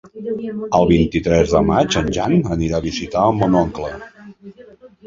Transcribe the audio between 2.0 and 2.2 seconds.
en